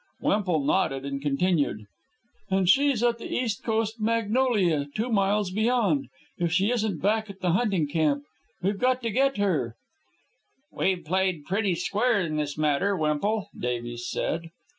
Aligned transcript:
Wemple 0.19 0.65
nodded 0.65 1.05
and 1.05 1.21
continued: 1.21 1.85
"And 2.49 2.67
she's 2.67 3.03
at 3.03 3.19
the 3.19 3.31
East 3.31 3.63
Coast 3.63 3.99
Magnolia, 4.01 4.87
two 4.95 5.11
miles 5.11 5.51
beyond, 5.51 6.07
if 6.39 6.51
she 6.51 6.71
isn't 6.71 7.03
back 7.03 7.29
at 7.29 7.41
the 7.41 7.51
hunting 7.51 7.87
camp. 7.87 8.23
We've 8.63 8.79
got 8.79 9.03
to 9.03 9.11
get 9.11 9.37
her" 9.37 9.75
"We've 10.75 11.05
played 11.05 11.45
pretty 11.45 11.75
square 11.75 12.19
in 12.19 12.37
this 12.37 12.57
matter, 12.57 12.97
Wemple," 12.97 13.49
Davies 13.55 14.09
said. 14.09 14.49